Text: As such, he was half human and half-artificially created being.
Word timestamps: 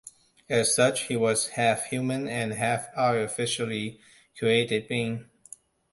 As 0.49 0.73
such, 0.73 1.03
he 1.09 1.15
was 1.15 1.49
half 1.49 1.85
human 1.91 2.27
and 2.27 2.53
half-artificially 2.53 3.99
created 4.35 4.87
being. 4.87 5.29